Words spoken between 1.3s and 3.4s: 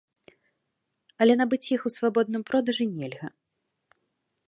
набыць іх ў свабодным продажы нельга.